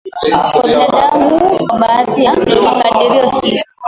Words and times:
kwa 0.51 0.61
binadamu 0.63 1.39
kwa 1.67 1.79
baadhi 1.79 2.23
ya 2.23 2.33
makadirio 2.63 3.29
hii 3.29 3.59